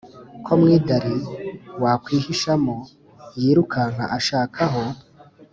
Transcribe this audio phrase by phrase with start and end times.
[0.45, 1.15] ko mwidari
[1.83, 2.75] wakwihishamo
[3.41, 4.83] yirukanka ashaka aho